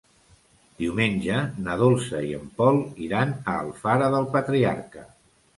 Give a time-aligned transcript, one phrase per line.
[0.79, 1.35] Diumenge
[1.67, 5.07] na Dolça i en Pol iran a Alfara del Patriarca.